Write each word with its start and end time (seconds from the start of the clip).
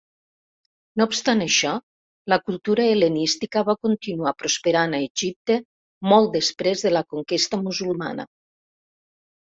No 1.01 1.05
obstant 1.09 1.43
això, 1.45 1.73
la 2.33 2.39
cultura 2.47 2.87
Hel·lenística 2.93 3.63
va 3.69 3.75
continuar 3.89 4.33
prosperant 4.39 4.95
a 4.95 5.03
Egipte 5.11 5.59
molt 6.15 6.33
després 6.39 6.85
de 6.87 6.95
la 6.99 7.07
conquesta 7.17 7.61
musulmana. 7.69 8.27